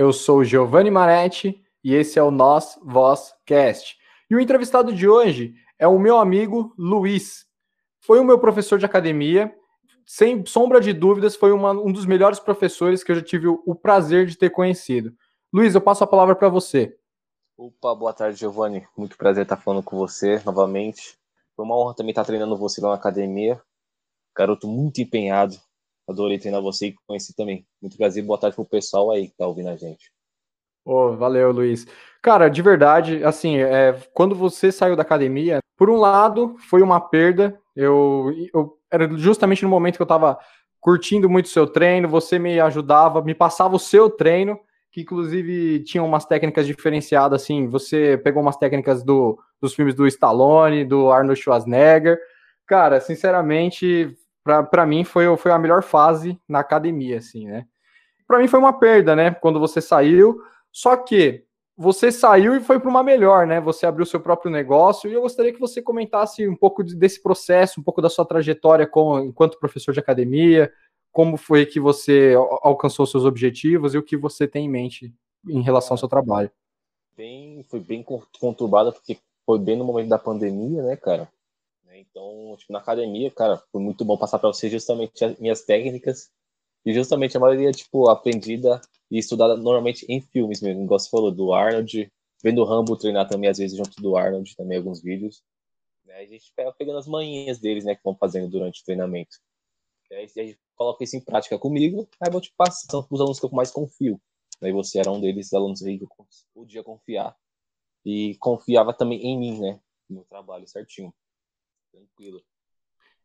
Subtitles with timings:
[0.00, 3.98] Eu sou Giovanni Maretti e esse é o Nós Voz Cast.
[4.30, 7.44] E o entrevistado de hoje é o meu amigo Luiz.
[8.00, 9.54] Foi o meu professor de academia,
[10.06, 13.62] sem sombra de dúvidas, foi uma, um dos melhores professores que eu já tive o,
[13.66, 15.12] o prazer de ter conhecido.
[15.52, 16.96] Luiz, eu passo a palavra para você.
[17.54, 18.88] Opa, boa tarde, Giovanni.
[18.96, 21.18] Muito prazer estar falando com você novamente.
[21.54, 23.60] Foi uma honra também estar treinando você lá na academia.
[24.34, 25.60] Garoto muito empenhado,
[26.10, 27.64] Adorei treinar você e conhecer também.
[27.80, 30.10] Muito prazer, boa tarde pro pessoal aí que tá ouvindo a gente.
[30.84, 31.86] Oh, valeu, Luiz.
[32.20, 37.00] Cara, de verdade, assim, é, quando você saiu da academia, por um lado, foi uma
[37.00, 37.58] perda.
[37.76, 40.38] Eu, eu era justamente no momento que eu tava
[40.80, 44.58] curtindo muito o seu treino, você me ajudava, me passava o seu treino,
[44.90, 50.06] que inclusive tinha umas técnicas diferenciadas, assim, você pegou umas técnicas do, dos filmes do
[50.06, 52.18] Stallone, do Arnold Schwarzenegger.
[52.66, 57.66] Cara, sinceramente, para mim foi, foi a melhor fase na academia, assim, né?
[58.26, 59.32] Para mim foi uma perda, né?
[59.32, 60.40] Quando você saiu,
[60.72, 61.44] só que
[61.76, 63.60] você saiu e foi para uma melhor, né?
[63.60, 67.80] Você abriu seu próprio negócio e eu gostaria que você comentasse um pouco desse processo,
[67.80, 70.70] um pouco da sua trajetória como, enquanto professor de academia,
[71.10, 75.14] como foi que você alcançou seus objetivos e o que você tem em mente
[75.48, 76.50] em relação ao seu trabalho.
[77.16, 78.04] Bem, foi bem
[78.38, 81.28] conturbada porque foi bem no momento da pandemia, né, cara?
[82.00, 86.30] Então, tipo, na academia, cara, foi muito bom passar para você justamente as minhas técnicas
[86.84, 91.30] e justamente a maioria, tipo, aprendida e estudada normalmente em filmes mesmo, igual você falou,
[91.30, 92.10] do Arnold,
[92.42, 95.42] vendo o Rambo treinar também, às vezes, junto do Arnold, também alguns vídeos.
[96.06, 96.14] Né?
[96.16, 99.36] A gente pega pegando as manhinhas deles, né, que vão fazendo durante o treinamento.
[100.10, 103.38] E aí a gente coloca isso em prática comigo, aí vou te passando os alunos
[103.38, 104.20] que eu mais confio.
[104.62, 106.10] Aí você era um deles, alunos aí que eu
[106.54, 107.36] podia confiar.
[108.04, 111.14] E confiava também em mim, né, no trabalho certinho.
[111.92, 112.40] Tranquilo.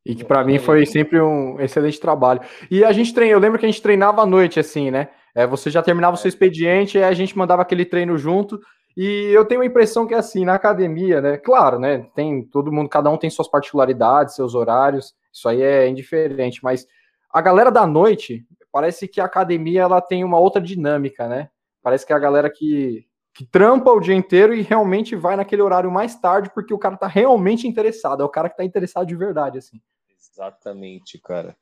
[0.05, 2.41] E que para mim foi sempre um excelente trabalho.
[2.69, 5.09] E a gente treina, eu lembro que a gente treinava à noite, assim, né?
[5.33, 6.29] É, você já terminava o seu é.
[6.29, 8.59] expediente, e a gente mandava aquele treino junto.
[8.95, 11.38] E eu tenho a impressão que é assim, na academia, né?
[11.38, 12.07] Claro, né?
[12.16, 16.88] Tem todo mundo, cada um tem suas particularidades, seus horários, isso aí é indiferente, mas
[17.29, 21.50] a galera da noite, parece que a academia ela tem uma outra dinâmica, né?
[21.84, 25.62] Parece que é a galera que que trampa o dia inteiro e realmente vai naquele
[25.62, 29.06] horário mais tarde porque o cara tá realmente interessado, é o cara que tá interessado
[29.06, 29.81] de verdade, assim.
[30.18, 31.56] Exatamente, cara.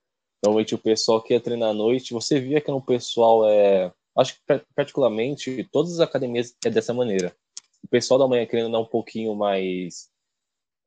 [0.43, 3.91] Normalmente o pessoal que ia treinar à noite, você via que no pessoal é.
[4.15, 7.35] Acho que particularmente todas as academias é dessa maneira.
[7.83, 10.09] O pessoal da manhã querendo dar um pouquinho mais.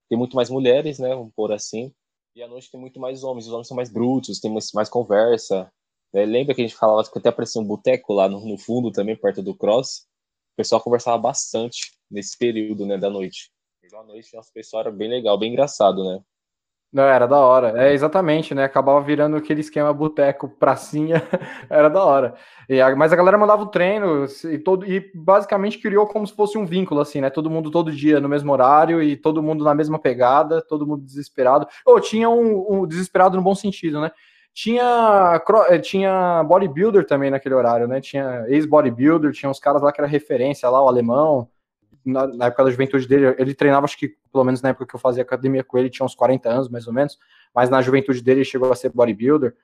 [0.08, 1.08] Tem muito mais mulheres, né?
[1.08, 1.92] Vamos pôr assim.
[2.36, 3.47] E à noite tem muito mais homens.
[3.47, 5.68] Os homens são mais brutos, tem mais, mais conversa.
[6.12, 8.92] É, lembra que a gente falava que até aparecia um boteco lá no, no fundo
[8.92, 10.06] também, perto do cross?
[10.56, 13.50] O pessoal conversava bastante nesse período, né, da noite.
[13.84, 16.20] Então, à noite, nosso pessoal era bem legal, bem engraçado, né?
[16.90, 17.74] Não, era da hora.
[17.76, 18.64] É exatamente, né?
[18.64, 21.22] Acabava virando aquele esquema boteco, pracinha,
[21.68, 22.34] era da hora.
[22.70, 26.34] E a, mas a galera mandava o treino e, todo, e basicamente criou como se
[26.34, 27.28] fosse um vínculo, assim, né?
[27.28, 31.04] Todo mundo todo dia no mesmo horário e todo mundo na mesma pegada, todo mundo
[31.04, 31.66] desesperado.
[31.84, 34.10] Ou tinha um, um desesperado no bom sentido, né?
[34.56, 38.00] Tinha, eh, tinha bodybuilder também naquele horário, né?
[38.00, 41.46] Tinha ex-bodybuilder, tinha uns caras lá que era referência lá, o alemão.
[42.02, 44.94] Na, na, época da juventude dele, ele treinava, acho que pelo menos na época que
[44.94, 47.18] eu fazia academia com ele, tinha uns 40 anos mais ou menos,
[47.54, 49.54] mas na juventude dele ele chegou a ser bodybuilder.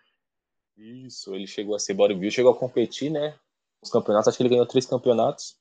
[0.76, 3.34] Isso, ele chegou a ser bodybuilder, chegou a competir, né?
[3.82, 5.56] Os campeonatos, acho que ele ganhou três campeonatos,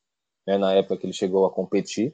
[0.46, 0.58] né?
[0.58, 2.14] Na época que ele chegou a competir.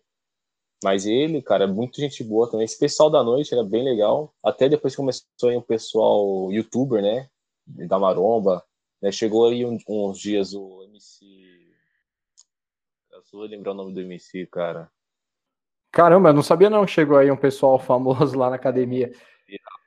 [0.84, 2.66] Mas ele, cara, é muito gente boa também.
[2.66, 4.34] Esse pessoal da noite era bem legal.
[4.44, 7.30] Até depois começou aí um pessoal youtuber, né?
[7.66, 8.64] Da Maromba.
[9.02, 9.12] Né?
[9.12, 11.26] Chegou aí um, uns dias o MC.
[13.12, 14.92] Eu só vou lembrar o nome do MC, cara.
[15.92, 16.86] Caramba, eu não sabia não.
[16.86, 19.12] Chegou aí um pessoal famoso lá na academia.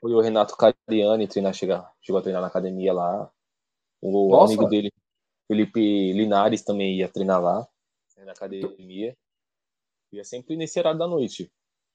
[0.01, 3.31] Foi o Renato Cariani treinar, chegou, chegou a treinar na academia lá.
[4.01, 4.55] O Nossa.
[4.55, 4.91] amigo dele,
[5.47, 7.69] Felipe Linares, também ia treinar lá,
[8.25, 9.15] na academia.
[10.13, 11.51] Ia sempre nesse horário da noite.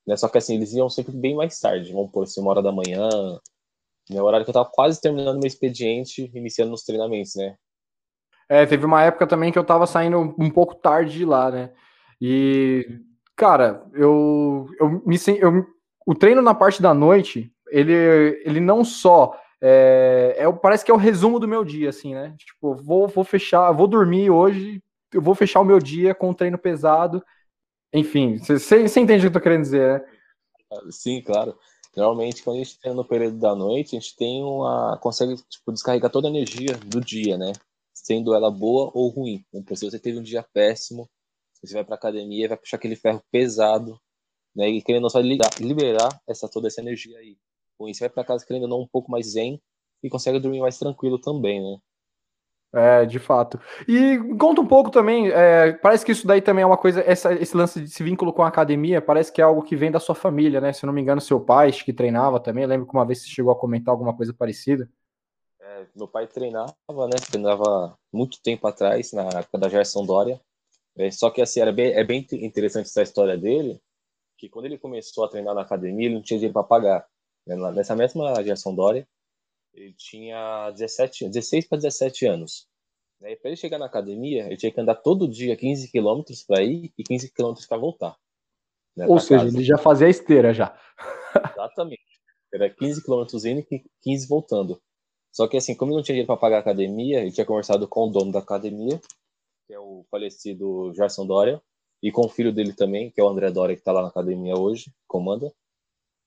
[0.07, 0.15] Né?
[0.15, 2.71] Só que assim, eles iam sempre bem mais tarde, vamos por assim, uma hora da
[2.71, 3.09] manhã.
[4.09, 4.21] Né?
[4.21, 7.55] O horário que eu tava quase terminando meu expediente, iniciando nos treinamentos, né?
[8.47, 11.73] É, teve uma época também que eu tava saindo um pouco tarde de lá, né?
[12.21, 12.87] E,
[13.35, 15.65] cara, eu, eu me eu,
[16.05, 17.93] o treino na parte da noite, ele,
[18.45, 22.35] ele não só é, é, parece que é o resumo do meu dia, assim, né?
[22.37, 24.79] Tipo, vou, vou fechar, vou dormir hoje,
[25.11, 27.23] eu vou fechar o meu dia com um treino pesado
[27.99, 30.05] enfim, você entende o que eu tô querendo dizer, né?
[30.91, 31.57] Sim, claro.
[31.95, 34.97] Normalmente, quando a gente treina no período da noite, a gente tem uma.
[35.01, 37.53] consegue tipo, descarregar toda a energia do dia, né?
[37.93, 39.45] Sendo ela boa ou ruim.
[39.53, 41.09] Então, se você teve um dia péssimo,
[41.61, 43.99] você vai pra academia vai puxar aquele ferro pesado,
[44.55, 44.69] né?
[44.69, 47.37] E querendo só liberar essa, toda essa energia aí.
[47.77, 49.61] Com isso, você vai pra casa querendo não um pouco mais zen
[50.03, 51.77] e consegue dormir mais tranquilo também, né?
[52.77, 53.57] É, de fato.
[53.87, 57.33] E conta um pouco também, é, parece que isso daí também é uma coisa, essa,
[57.33, 59.99] esse lance de se vínculo com a academia, parece que é algo que vem da
[59.99, 60.73] sua família, né?
[60.73, 63.29] Se eu não me engano, seu pai que treinava também, lembro que uma vez você
[63.29, 64.89] chegou a comentar alguma coisa parecida.
[65.61, 67.15] É, meu pai treinava, né?
[67.31, 70.41] Treinava muito tempo atrás, na época da Gerson Dória.
[70.97, 73.79] É, só que assim, era bem, é bem interessante essa história dele,
[74.37, 77.07] que quando ele começou a treinar na academia, ele não tinha dinheiro para pagar.
[77.47, 77.55] Né?
[77.71, 79.07] Nessa mesma Gerson Dória,
[79.75, 82.67] ele tinha 17, 16 para 17 anos.
[83.19, 83.35] Né?
[83.35, 86.93] Para ele chegar na academia, ele tinha que andar todo dia 15 quilômetros para ir
[86.97, 88.15] e 15 quilômetros para voltar.
[88.95, 89.55] Né, Ou seja, casa.
[89.55, 90.77] ele já fazia a esteira já.
[91.53, 92.01] Exatamente.
[92.53, 94.81] Era 15 quilômetros indo e 15 voltando.
[95.31, 97.85] Só que assim, como ele não tinha dinheiro para pagar a academia, ele tinha conversado
[97.89, 99.01] com o dono da academia,
[99.67, 101.61] que é o falecido Gerson Dória,
[102.01, 104.07] e com o filho dele também, que é o André Dória, que está lá na
[104.07, 105.51] academia hoje, comanda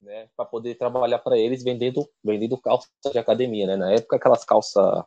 [0.01, 3.77] né, para poder trabalhar para eles vendendo, vendendo calças de academia, né?
[3.77, 5.05] Na época aquelas calças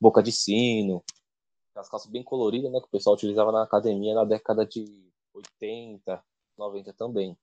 [0.00, 1.02] boca de sino,
[1.70, 4.84] aquelas calças bem coloridas, né, que o pessoal utilizava na academia na década de
[5.32, 6.22] 80,
[6.58, 7.36] 90 também.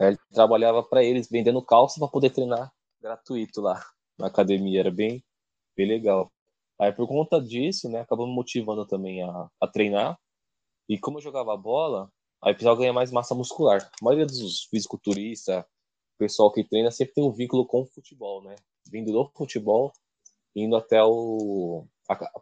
[0.00, 3.84] Ele trabalhava para eles vendendo calça para poder treinar gratuito lá
[4.18, 5.22] na academia, era bem,
[5.76, 6.32] bem legal.
[6.78, 10.18] Aí por conta disso, né, acabou me motivando também a, a treinar.
[10.88, 12.10] E como eu jogava bola,
[12.42, 13.82] aí o pessoal ganha mais massa muscular.
[14.00, 15.64] A maioria dos fisiculturistas,
[16.18, 18.54] pessoal que treina sempre tem um vínculo com o futebol, né?
[18.90, 19.92] Vindo do futebol,
[20.54, 21.86] indo até o.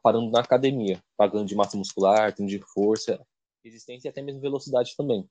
[0.03, 3.21] parando na academia, pagando de massa muscular, tendo de força,
[3.65, 5.29] resistência e até mesmo velocidade também.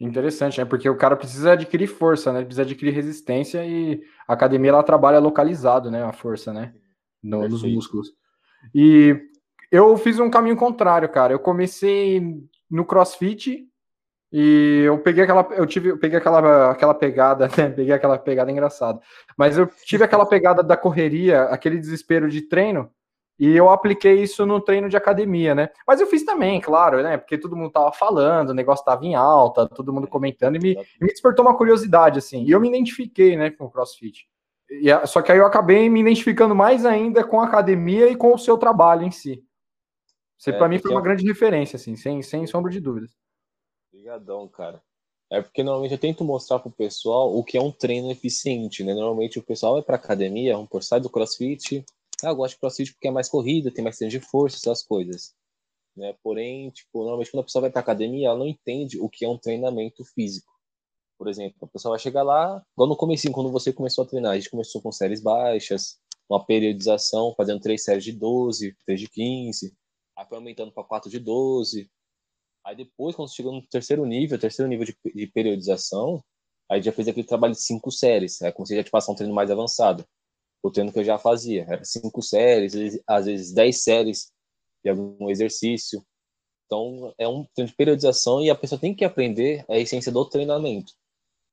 [0.00, 0.64] Interessante, né?
[0.64, 2.38] Porque o cara precisa adquirir força, né?
[2.38, 6.04] Ele precisa adquirir resistência e a academia ela trabalha localizado, né?
[6.04, 6.72] A força, né?
[7.20, 8.12] No, nos músculos.
[8.72, 9.20] E
[9.72, 11.32] eu fiz um caminho contrário, cara.
[11.32, 12.22] Eu comecei
[12.70, 13.67] no CrossFit
[14.32, 17.70] e eu peguei aquela, eu tive, eu peguei aquela, aquela pegada, né?
[17.70, 19.00] Peguei aquela pegada engraçada.
[19.36, 22.90] Mas eu tive aquela pegada da correria, aquele desespero de treino,
[23.38, 25.70] e eu apliquei isso no treino de academia, né?
[25.86, 27.16] Mas eu fiz também, claro, né?
[27.16, 30.74] Porque todo mundo tava falando, o negócio tava em alta, todo mundo comentando, e me,
[31.00, 32.42] me despertou uma curiosidade, assim.
[32.42, 34.26] E eu me identifiquei, né, com o CrossFit.
[34.68, 38.34] E, só que aí eu acabei me identificando mais ainda com a academia e com
[38.34, 39.42] o seu trabalho em si.
[40.36, 43.17] Você, é, para mim, foi uma grande referência, assim, sem, sem sombra de dúvidas.
[44.08, 44.82] Obrigadão, cara.
[45.30, 48.94] É porque normalmente eu tento mostrar pro pessoal o que é um treino eficiente, né?
[48.94, 51.84] Normalmente o pessoal vai pra academia, um por sai do crossfit.
[52.24, 54.82] Ah, eu gosto de crossfit porque é mais corrida, tem mais treino de força, essas
[54.82, 55.34] coisas.
[55.94, 56.14] Né?
[56.22, 59.28] Porém, tipo, normalmente quando a pessoa vai pra academia, ela não entende o que é
[59.28, 60.50] um treinamento físico.
[61.18, 64.32] Por exemplo, a pessoa vai chegar lá, igual no começo, quando você começou a treinar,
[64.32, 65.98] a gente começou com séries baixas,
[66.30, 69.76] uma periodização, fazendo três séries de 12, três de 15,
[70.16, 71.90] aí foi aumentando para 4 de 12,
[72.68, 76.22] Aí depois, quando chegou no terceiro nível, terceiro nível de, de periodização,
[76.70, 78.42] aí já fez aquele trabalho de cinco séries.
[78.42, 80.04] Aí comecei a te passar um treino mais avançado.
[80.62, 81.64] O treino que eu já fazia.
[81.66, 84.30] Era cinco séries, às vezes dez séries
[84.84, 86.04] de algum exercício.
[86.66, 90.22] Então, é um treino de periodização e a pessoa tem que aprender a essência do
[90.28, 90.92] treinamento.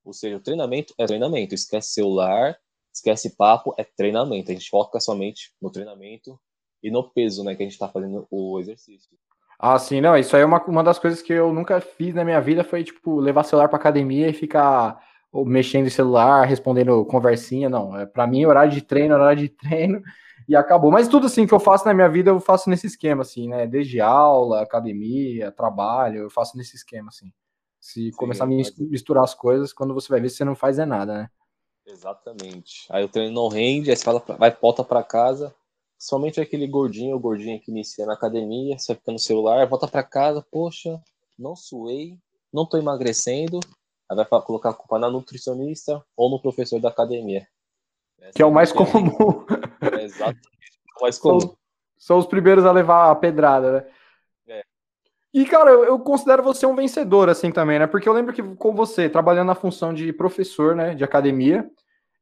[0.04, 1.54] Ou seja, o treinamento é treinamento.
[1.54, 2.58] Esquece celular,
[2.94, 4.50] esquece papo, é treinamento.
[4.50, 6.38] A gente foca somente no treinamento
[6.82, 9.16] e no peso, né, que a gente está fazendo o exercício.
[9.58, 12.24] Ah, sim, não, isso aí é uma, uma das coisas que eu nunca fiz na
[12.24, 15.00] minha vida foi, tipo, levar celular pra academia e ficar
[15.44, 17.96] mexendo em celular, respondendo conversinha, não.
[17.98, 20.02] É, para mim, horário de treino, horário de treino,
[20.48, 20.90] e acabou.
[20.90, 23.66] Mas tudo, assim, que eu faço na minha vida, eu faço nesse esquema, assim, né?
[23.66, 27.32] Desde aula, academia, trabalho, eu faço nesse esquema, assim.
[27.80, 30.86] Se sim, começar a misturar as coisas, quando você vai ver, você não faz é
[30.86, 31.30] nada, né?
[31.86, 32.86] Exatamente.
[32.90, 35.54] Aí o treino não rende, aí você fala, vai, volta para casa,
[35.98, 40.02] Somente aquele gordinho ou gordinha que inicia na academia, você fica no celular, volta para
[40.02, 41.00] casa, poxa,
[41.38, 42.18] não suei,
[42.52, 43.60] não tô emagrecendo.
[44.08, 47.46] Aí vai colocar a culpa na nutricionista ou no professor da academia.
[48.20, 49.10] Essa que é o mais é comum.
[49.80, 50.48] É exatamente
[50.98, 51.40] o mais comum.
[51.40, 51.56] São,
[51.98, 53.90] são, os primeiros a levar a pedrada, né?
[54.48, 54.62] É.
[55.34, 57.86] E, cara, eu, eu, considero você um vencedor, assim, também, né?
[57.86, 61.68] Porque eu lembro que com você, trabalhando na função de professor, né, de academia,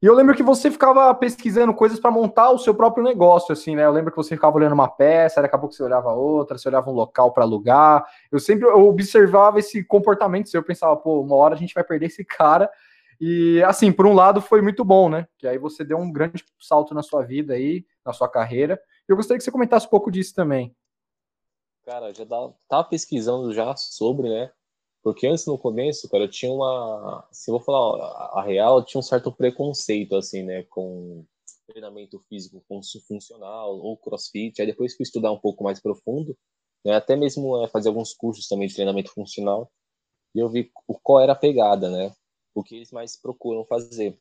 [0.05, 3.75] e eu lembro que você ficava pesquisando coisas para montar o seu próprio negócio, assim,
[3.75, 3.87] né?
[3.87, 6.69] Eu lembro que você ficava olhando uma peça, daqui a pouco você olhava outra, você
[6.69, 8.05] olhava um local para alugar.
[8.31, 12.09] Eu sempre observava esse comportamento seu, eu pensava, pô, uma hora a gente vai perder
[12.09, 12.71] esse cara.
[13.19, 15.27] E assim, por um lado foi muito bom, né?
[15.39, 18.79] Que aí você deu um grande salto na sua vida aí, na sua carreira.
[19.09, 20.77] E eu gostaria que você comentasse um pouco disso também.
[21.83, 24.51] Cara, já tava pesquisando já sobre, né?
[25.05, 27.29] Porque antes, no começo, cara, eu tinha uma.
[27.31, 31.27] Se eu vou falar a real, eu tinha um certo preconceito, assim, né, com
[31.67, 32.65] treinamento físico
[33.07, 34.61] funcional ou crossfit.
[34.61, 36.37] Aí depois fui estudar um pouco mais profundo,
[36.85, 39.71] né, até mesmo é, fazer alguns cursos também de treinamento funcional.
[40.35, 40.71] E eu vi
[41.03, 42.11] qual era a pegada, né?
[42.55, 44.19] O que eles mais procuram fazer.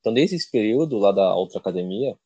[0.00, 2.18] Então, desde esse período lá da outra academia,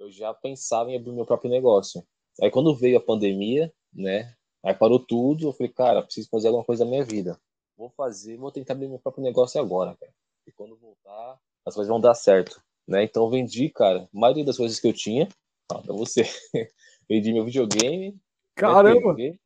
[0.00, 2.02] eu já pensava em abrir meu próprio negócio.
[2.42, 4.34] Aí quando veio a pandemia, né?
[4.64, 7.38] Aí parou tudo, eu falei, cara, preciso fazer alguma coisa da minha vida.
[7.76, 10.12] Vou fazer, vou tentar abrir meu próprio negócio agora, cara.
[10.46, 13.04] E quando voltar, as coisas vão dar certo, né?
[13.04, 15.28] Então eu vendi, cara, a maioria das coisas que eu tinha,
[15.70, 16.22] ah, pra você,
[17.08, 18.18] vendi meu videogame,
[18.54, 19.14] Caramba!
[19.14, 19.38] TV,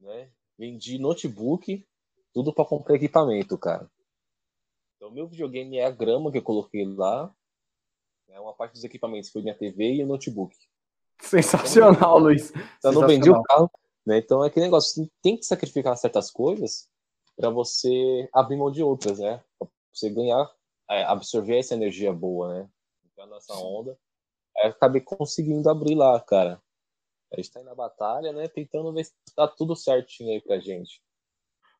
[0.00, 0.30] né?
[0.58, 1.86] Vendi notebook,
[2.32, 3.88] tudo para comprar equipamento, cara.
[4.96, 7.32] Então, meu videogame é a grama que eu coloquei lá.
[8.26, 8.40] Né?
[8.40, 10.56] Uma parte dos equipamentos foi minha TV e o notebook.
[11.22, 12.52] Sensacional, Luiz.
[12.78, 13.70] Então, não vendi o carro.
[14.06, 14.18] Né?
[14.18, 16.88] Então, é aquele negócio, tem que sacrificar certas coisas
[17.36, 19.42] para você abrir mão de outras, né?
[19.58, 20.50] Pra você ganhar,
[20.90, 22.68] é, absorver essa energia boa, né?
[23.04, 23.96] Entrar nessa onda.
[24.56, 26.60] Aí eu acabei conseguindo abrir lá, cara.
[27.32, 28.48] A gente tá aí na batalha, né?
[28.48, 31.02] Tentando ver se tá tudo certinho aí pra gente.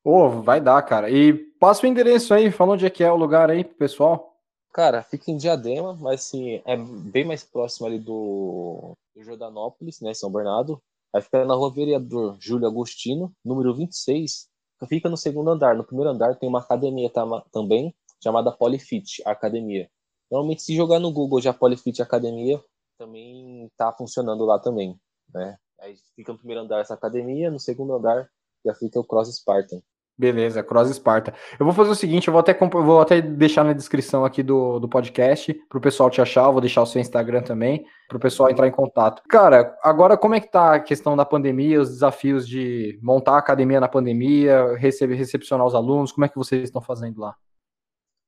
[0.03, 1.09] Ô, oh, vai dar, cara.
[1.09, 4.37] E passa o endereço aí, fala onde é que é o lugar aí pro pessoal.
[4.71, 10.13] Cara, fica em Diadema, mas assim, é bem mais próximo ali do, Jordanópolis, né?
[10.13, 10.81] São Bernardo.
[11.13, 14.47] Aí fica na rua Vereador Júlio Agostino, número 26.
[14.87, 15.75] Fica no segundo andar.
[15.75, 17.11] No primeiro andar tem uma academia
[17.51, 19.89] também, chamada Polifit Academia.
[20.31, 22.63] Normalmente, se jogar no Google já Polifit Academia,
[22.97, 24.99] também tá funcionando lá também
[25.33, 25.57] né?
[25.79, 28.29] Aí fica no primeiro andar essa academia, no segundo andar
[28.65, 29.81] já fica o Cross Spartan.
[30.19, 31.33] Beleza, Cross Sparta.
[31.57, 34.77] Eu vou fazer o seguinte, eu vou até, vou até deixar na descrição aqui do,
[34.77, 38.17] do podcast para o pessoal te achar, eu vou deixar o seu Instagram também, para
[38.17, 39.23] o pessoal entrar em contato.
[39.29, 43.37] Cara, agora como é que tá a questão da pandemia, os desafios de montar a
[43.37, 47.33] academia na pandemia, receber, recepcionar os alunos, como é que vocês estão fazendo lá?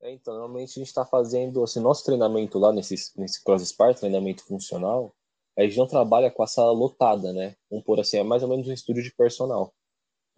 [0.01, 3.99] É, então, normalmente a gente está fazendo, assim, nosso treinamento lá nesse, nesse Cross Sparta,
[3.99, 5.13] treinamento funcional,
[5.57, 7.53] a gente não trabalha com a sala lotada, né?
[7.69, 9.73] Vamos por assim, é mais ou menos um estúdio de personal.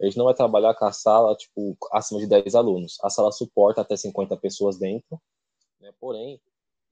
[0.04, 2.98] A gente não vai trabalhar com a sala, tipo, acima de 10 alunos.
[3.02, 5.20] A sala suporta até 50 pessoas dentro,
[5.80, 5.92] né?
[6.00, 6.40] Porém,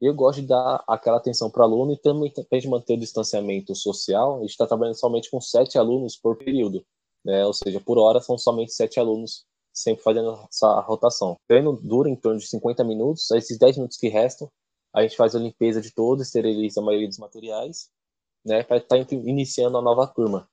[0.01, 3.01] eu gosto de dar aquela atenção para o aluno e também para gente manter o
[3.01, 6.85] distanciamento social, a gente está trabalhando somente com 7 alunos por período,
[7.25, 7.45] né?
[7.47, 11.33] Ou seja, por hora são somente 7 alunos sempre fazendo essa rotação.
[11.33, 14.51] O treino dura em torno de 50 minutos, esses 10 minutos que restam,
[14.95, 17.91] a gente faz a limpeza de todos, esteriliza a maioria dos materiais
[18.45, 20.49] né, para estar tá iniciando a nova turma.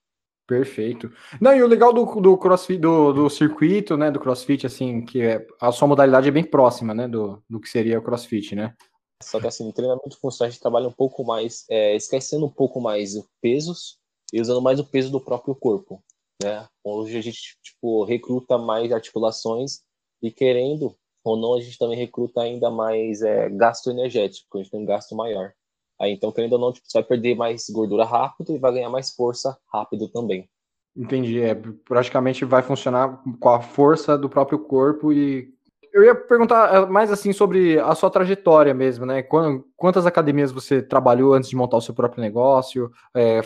[0.49, 1.11] Perfeito.
[1.39, 5.21] Não, e o legal do, do crossfit, do, do circuito, né, do crossfit, assim, que
[5.21, 8.75] é, a sua modalidade é bem próxima, né, do, do que seria o crossfit, né?
[9.21, 12.49] Só que, assim, no treinamento funcional a gente trabalha um pouco mais, é, esquecendo um
[12.49, 13.99] pouco mais os pesos
[14.33, 16.01] e usando mais o peso do próprio corpo,
[16.41, 16.67] né?
[16.83, 19.81] Hoje a gente, tipo, recruta mais articulações
[20.19, 24.71] e querendo ou não, a gente também recruta ainda mais é, gasto energético, a gente
[24.71, 25.53] tem um gasto maior.
[25.99, 28.89] Aí, então, querendo ou não, tipo, você vai perder mais gordura rápido e vai ganhar
[28.89, 30.49] mais força rápido também.
[30.95, 31.41] Entendi.
[31.41, 31.55] É,
[31.87, 35.53] praticamente vai funcionar com a força do próprio corpo e.
[35.91, 39.23] Eu ia perguntar é, mais assim sobre a sua trajetória mesmo, né?
[39.75, 42.91] Quantas academias você trabalhou antes de montar o seu próprio negócio?
[43.15, 43.41] É,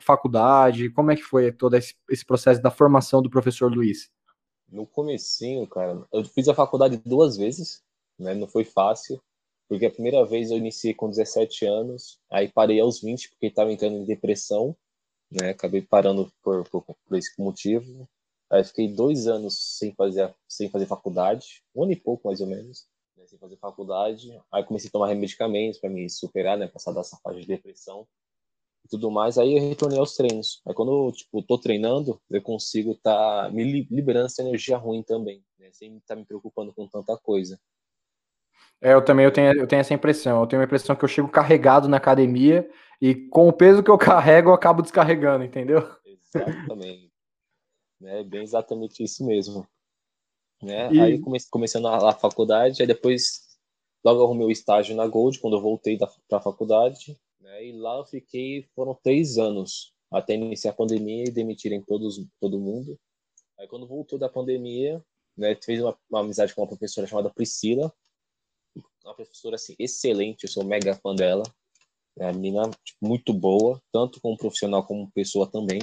[0.00, 0.90] faculdade?
[0.90, 4.08] Como é que foi todo esse, esse processo da formação do professor Luiz?
[4.70, 7.82] No comecinho, cara, eu fiz a faculdade duas vezes,
[8.18, 8.34] né?
[8.34, 9.20] Não foi fácil
[9.70, 13.70] porque a primeira vez eu iniciei com 17 anos, aí parei aos 20 porque estava
[13.70, 14.76] entrando em depressão,
[15.30, 15.50] né?
[15.50, 18.08] Acabei parando por, por, por, esse motivo.
[18.50, 22.48] Aí fiquei dois anos sem fazer sem fazer faculdade, um ano e pouco mais ou
[22.48, 23.24] menos, né?
[23.28, 24.36] sem fazer faculdade.
[24.52, 26.66] Aí comecei a tomar medicamentos para me superar, né?
[26.66, 28.08] Passar dessa fase de depressão
[28.84, 29.38] e tudo mais.
[29.38, 30.60] Aí eu retornei aos treinos.
[30.66, 35.04] Aí quando eu tipo tô treinando, eu consigo estar tá me liberando essa energia ruim
[35.04, 35.70] também, né?
[35.70, 37.56] Sem estar tá me preocupando com tanta coisa.
[38.82, 40.40] É, eu também eu tenho, eu tenho essa impressão.
[40.40, 42.68] Eu tenho a impressão que eu chego carregado na academia
[43.00, 45.88] e com o peso que eu carrego, eu acabo descarregando, entendeu?
[46.04, 47.10] Exatamente.
[48.02, 49.66] é bem exatamente isso mesmo.
[50.62, 50.92] Né?
[50.92, 51.00] E...
[51.00, 53.48] Aí comecei, comecei na, na faculdade, aí depois
[54.04, 57.18] logo arrumei o estágio na Gold quando eu voltei para a faculdade.
[57.40, 57.66] Né?
[57.66, 62.58] E lá eu fiquei, foram três anos até iniciar a pandemia e demitirem todos, todo
[62.58, 62.98] mundo.
[63.58, 65.02] Aí quando voltou da pandemia,
[65.36, 67.92] né, fez uma, uma amizade com uma professora chamada Priscila,
[69.04, 71.42] uma professora assim, excelente, eu sou mega fã dela.
[72.18, 75.80] É uma menina tipo, muito boa, tanto como profissional como pessoa também.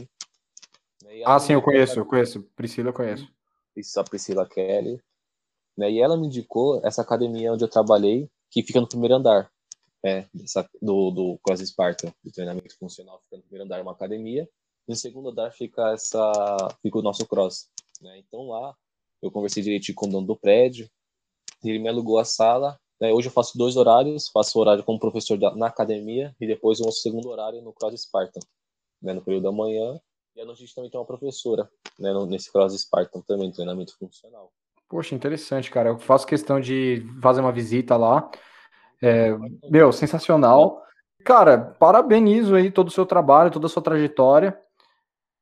[1.03, 2.43] Né, ah, sim, eu conheço, eu conheço.
[2.55, 3.27] Priscila eu conheço.
[3.75, 5.01] Isso, a Priscila Kelly.
[5.77, 5.91] Né?
[5.91, 9.51] E ela me indicou essa academia onde eu trabalhei, que fica no primeiro andar
[10.03, 14.47] é, dessa, do, do Cross Sparta, do treinamento funcional, fica no primeiro andar uma academia.
[14.87, 16.31] No segundo andar fica, essa,
[16.81, 17.69] fica o nosso cross.
[18.01, 18.19] Né?
[18.19, 18.75] Então lá
[19.21, 20.89] eu conversei direitinho com o dono do prédio,
[21.63, 23.11] ele me alugou a sala né?
[23.13, 26.81] Hoje eu faço dois horários, faço o horário como professor da, na academia e depois
[26.81, 28.39] um segundo horário no Cross Spartan,
[29.01, 29.13] né?
[29.13, 29.99] no período da manhã.
[30.35, 32.13] E noite a gente também tem uma professora né?
[32.27, 34.51] nesse Cross Spartan também, treinamento funcional.
[34.89, 35.89] Poxa, interessante, cara.
[35.89, 38.29] Eu faço questão de fazer uma visita lá.
[39.01, 39.31] É,
[39.69, 40.81] meu, sensacional.
[41.23, 44.57] cara, parabenizo aí todo o seu trabalho, toda a sua trajetória.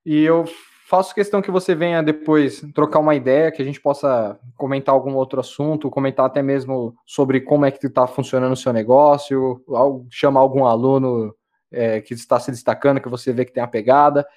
[0.05, 0.45] E eu
[0.85, 5.15] faço questão que você venha depois trocar uma ideia, que a gente possa comentar algum
[5.15, 9.63] outro assunto, comentar até mesmo sobre como é que está funcionando o seu negócio,
[10.11, 11.35] chamar algum aluno
[11.71, 14.27] é, que está se destacando, que você vê que tem a pegada.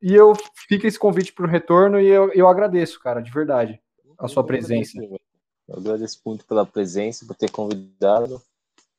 [0.00, 0.34] E eu
[0.68, 3.80] fico esse convite para o retorno e eu, eu agradeço, cara, de verdade,
[4.18, 4.92] a sua presença.
[5.66, 8.42] Eu agradeço muito pela presença, por ter convidado.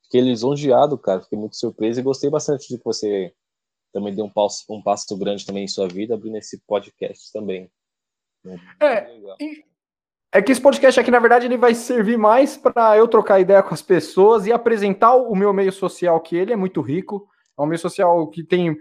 [0.04, 3.32] Fiquei lisonjeado, cara, fiquei muito surpreso e gostei bastante de que você
[3.92, 7.70] também deu um passo, um passo grande também em sua vida, abrindo esse podcast também.
[8.80, 9.08] É,
[10.32, 13.64] é que esse podcast aqui, na verdade, ele vai servir mais para eu trocar ideia
[13.64, 17.28] com as pessoas e apresentar o meu meio social, que ele é muito rico.
[17.58, 18.78] É um meio social que tem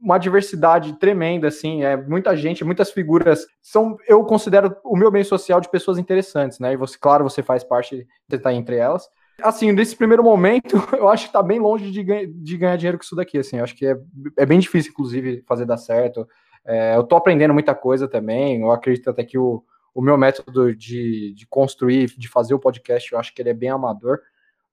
[0.00, 3.46] uma diversidade tremenda, assim, é muita gente, muitas figuras.
[3.62, 6.72] São, eu considero o meu meio social de pessoas interessantes, né?
[6.72, 9.08] E você, claro, você faz parte de estar entre elas.
[9.40, 12.98] Assim, nesse primeiro momento, eu acho que tá bem longe de, ganha, de ganhar dinheiro
[12.98, 13.58] com isso daqui, assim.
[13.58, 13.96] Eu acho que é,
[14.36, 16.26] é bem difícil, inclusive, fazer dar certo.
[16.64, 18.60] É, eu tô aprendendo muita coisa também.
[18.60, 19.62] Eu acredito até que o,
[19.94, 23.54] o meu método de, de construir, de fazer o podcast, eu acho que ele é
[23.54, 24.18] bem amador.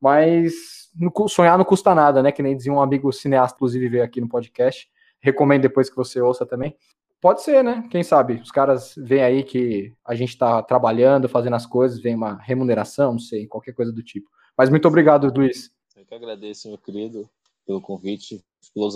[0.01, 0.53] Mas
[0.95, 2.31] no, sonhar não custa nada, né?
[2.31, 4.89] Que nem dizia um amigo cineasta, inclusive, veio aqui no podcast.
[5.19, 6.75] Recomendo depois que você ouça também.
[7.21, 7.87] Pode ser, né?
[7.89, 8.35] Quem sabe?
[8.35, 13.13] Os caras veem aí que a gente está trabalhando, fazendo as coisas, vem uma remuneração,
[13.13, 14.29] não sei, qualquer coisa do tipo.
[14.57, 15.71] Mas muito obrigado, Luiz.
[15.95, 17.29] Eu que agradeço, meu querido,
[17.65, 18.43] pelo convite.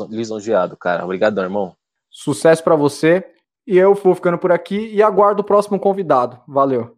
[0.10, 1.04] Lisonjeado, cara.
[1.04, 1.76] Obrigadão, irmão.
[2.10, 3.24] Sucesso para você.
[3.68, 6.42] E eu vou ficando por aqui e aguardo o próximo convidado.
[6.48, 6.98] Valeu.